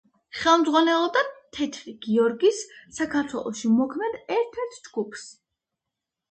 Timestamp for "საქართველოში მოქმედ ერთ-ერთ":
3.01-4.83